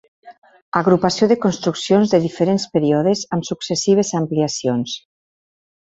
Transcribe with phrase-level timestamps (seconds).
[0.79, 4.99] Agrupació de construccions de diferents períodes amb successives ampliacions.